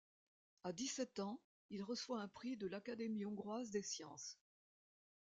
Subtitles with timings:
[0.63, 1.39] À dix-sept ans,
[1.69, 4.39] il reçoit un prix de l'Académie hongroise des sciences.